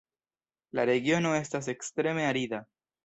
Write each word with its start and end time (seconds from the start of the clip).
La 0.79 0.85
regiono 0.91 1.33
estas 1.41 1.69
ekstreme 1.75 2.25
arida. 2.31 2.63